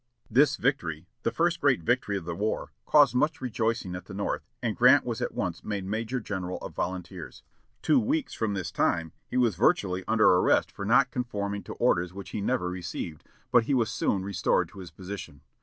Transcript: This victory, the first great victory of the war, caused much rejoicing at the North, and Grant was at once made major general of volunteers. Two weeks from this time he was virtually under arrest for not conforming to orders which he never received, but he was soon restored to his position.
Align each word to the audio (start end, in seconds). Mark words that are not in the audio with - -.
This 0.31 0.55
victory, 0.57 1.05
the 1.21 1.29
first 1.31 1.61
great 1.61 1.83
victory 1.83 2.17
of 2.17 2.25
the 2.25 2.33
war, 2.33 2.71
caused 2.87 3.13
much 3.13 3.39
rejoicing 3.39 3.95
at 3.95 4.05
the 4.05 4.15
North, 4.15 4.47
and 4.59 4.75
Grant 4.75 5.05
was 5.05 5.21
at 5.21 5.31
once 5.35 5.63
made 5.63 5.85
major 5.85 6.19
general 6.19 6.57
of 6.57 6.73
volunteers. 6.73 7.43
Two 7.83 7.99
weeks 7.99 8.33
from 8.33 8.55
this 8.55 8.71
time 8.71 9.11
he 9.27 9.37
was 9.37 9.53
virtually 9.55 10.03
under 10.07 10.27
arrest 10.27 10.71
for 10.71 10.85
not 10.85 11.11
conforming 11.11 11.61
to 11.65 11.73
orders 11.73 12.15
which 12.15 12.31
he 12.31 12.41
never 12.41 12.67
received, 12.67 13.23
but 13.51 13.65
he 13.65 13.75
was 13.75 13.91
soon 13.91 14.23
restored 14.23 14.69
to 14.69 14.79
his 14.79 14.89
position. 14.89 15.41